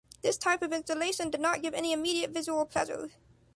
[0.23, 3.09] This type of installation did not give any immediate visual pleasure.